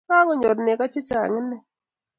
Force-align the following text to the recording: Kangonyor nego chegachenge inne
Kangonyor 0.07 0.57
nego 0.61 0.83
chegachenge 0.93 1.37
inne 1.41 1.57